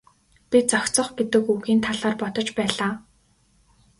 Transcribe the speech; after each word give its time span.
Би 0.49 0.59
зохицох 0.69 1.07
гэдэг 1.17 1.43
үгийн 1.53 1.81
талаар 1.85 2.15
бодож 2.21 2.47
байлаа. 2.57 2.93